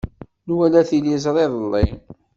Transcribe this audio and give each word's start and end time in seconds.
Nwala 0.47 0.79
tiliẓri 0.89 1.43
iḍelli. 1.47 1.85